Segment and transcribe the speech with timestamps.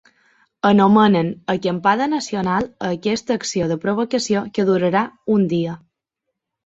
[0.69, 5.05] Anomenen ‘acampada nacional’ a aquesta acció de provocació que durarà
[5.37, 5.77] un dia.